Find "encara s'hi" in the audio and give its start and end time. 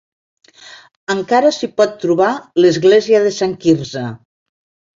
1.15-1.69